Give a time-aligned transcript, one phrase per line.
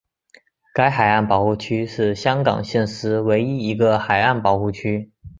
[0.73, 5.11] 该海岸保护区是香港现时唯一一个海岸保护区。